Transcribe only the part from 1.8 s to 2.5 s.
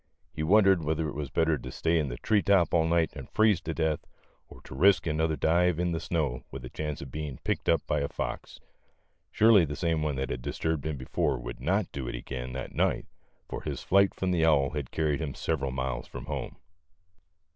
in the tree